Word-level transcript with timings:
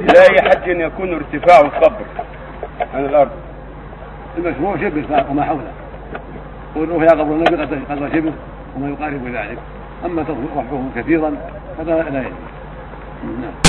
إلى 0.00 0.20
أي 0.30 0.50
حد 0.50 0.68
يكون 0.68 1.14
ارتفاع 1.14 1.60
القبر 1.60 2.04
عن 2.94 3.04
الأرض. 3.04 3.30
المشروع 4.38 4.76
شبه 4.76 5.24
وما 5.30 5.44
حوله. 5.44 5.72
قوله 6.74 7.04
يا 7.04 7.10
قبر 7.10 7.22
النبي 7.22 7.56
قدر 7.90 8.08
شبه 8.12 8.32
وما 8.76 8.88
يقارب 8.88 9.26
ذلك. 9.26 9.58
أما 10.04 10.22
رفعه 10.22 10.82
كثيرا 10.96 11.32
فلا 11.78 12.02
لا 12.02 12.20
يجوز. 12.20 12.57